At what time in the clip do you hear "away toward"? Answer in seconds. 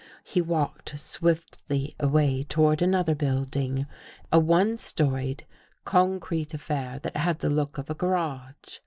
1.99-2.81